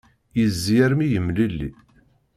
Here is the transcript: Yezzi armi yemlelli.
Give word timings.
Yezzi 0.39 0.75
armi 0.85 1.05
yemlelli. 1.13 1.69